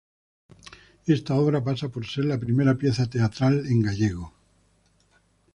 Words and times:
Esta 1.05 1.35
obra 1.35 1.63
pasa 1.63 1.89
por 1.89 2.07
ser 2.07 2.25
la 2.25 2.39
primera 2.39 2.73
pieza 2.73 3.05
teatral 3.07 3.67
en 3.67 3.83
gallego. 3.83 4.33